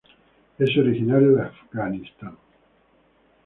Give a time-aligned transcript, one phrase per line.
[0.57, 2.35] Es originario de Afganistán.